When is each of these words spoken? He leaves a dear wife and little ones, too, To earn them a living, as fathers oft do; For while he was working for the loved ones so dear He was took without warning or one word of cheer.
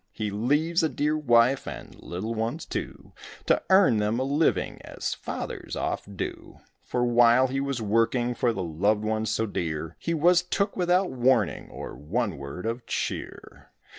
He 0.13 0.31
leaves 0.31 0.81
a 0.81 0.89
dear 0.89 1.15
wife 1.15 1.67
and 1.67 1.93
little 2.01 2.33
ones, 2.33 2.65
too, 2.65 3.11
To 3.45 3.61
earn 3.69 3.97
them 3.97 4.17
a 4.19 4.23
living, 4.23 4.81
as 4.83 5.13
fathers 5.13 5.75
oft 5.75 6.17
do; 6.17 6.57
For 6.81 7.05
while 7.05 7.45
he 7.49 7.59
was 7.59 7.83
working 7.83 8.33
for 8.33 8.51
the 8.51 8.63
loved 8.63 9.03
ones 9.03 9.29
so 9.29 9.45
dear 9.45 9.95
He 9.99 10.15
was 10.15 10.41
took 10.41 10.75
without 10.75 11.11
warning 11.11 11.69
or 11.69 11.93
one 11.95 12.39
word 12.39 12.65
of 12.65 12.87
cheer. 12.87 13.69